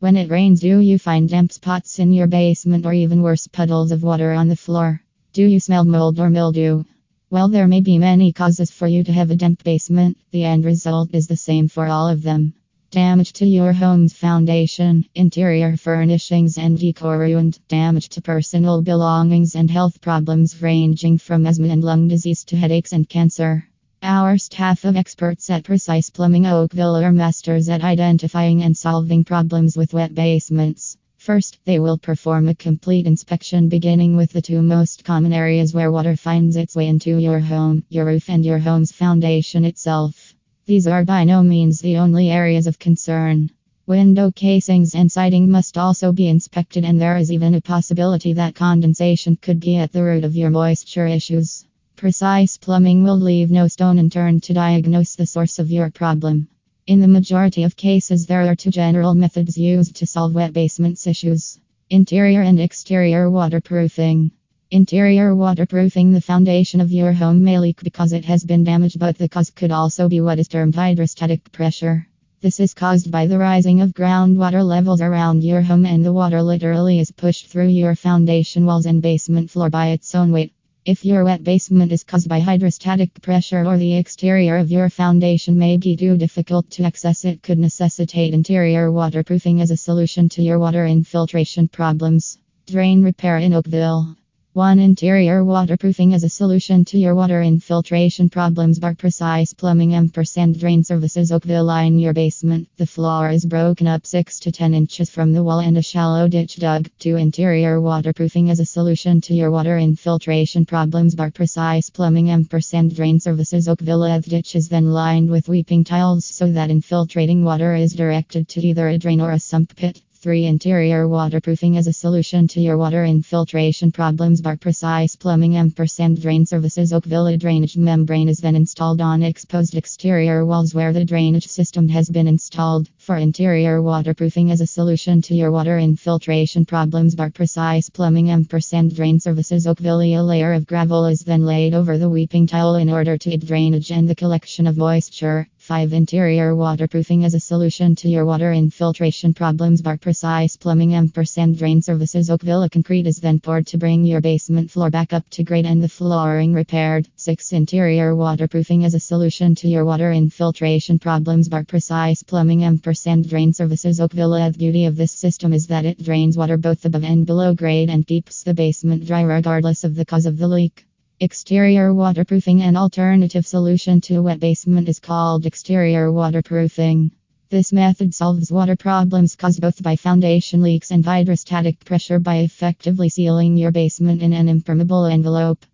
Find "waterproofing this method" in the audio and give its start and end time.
176.10-178.14